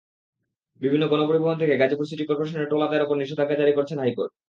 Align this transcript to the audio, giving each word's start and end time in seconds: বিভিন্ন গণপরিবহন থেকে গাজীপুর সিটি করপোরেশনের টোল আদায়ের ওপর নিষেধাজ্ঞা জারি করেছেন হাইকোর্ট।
বিভিন্ন 0.81 1.03
গণপরিবহন 1.11 1.57
থেকে 1.61 1.73
গাজীপুর 1.77 2.09
সিটি 2.09 2.23
করপোরেশনের 2.25 2.69
টোল 2.69 2.81
আদায়ের 2.85 3.05
ওপর 3.05 3.19
নিষেধাজ্ঞা 3.21 3.59
জারি 3.59 3.73
করেছেন 3.75 3.97
হাইকোর্ট। 3.99 4.31